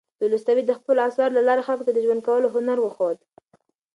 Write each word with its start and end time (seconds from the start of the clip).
تولستوی 0.19 0.63
د 0.65 0.71
خپلو 0.79 0.99
اثارو 1.09 1.35
له 1.37 1.41
لارې 1.47 1.65
خلکو 1.67 1.85
ته 1.87 1.91
د 1.93 1.99
ژوند 2.05 2.21
کولو 2.27 2.47
هنر 2.55 2.77
وښود. 2.81 3.17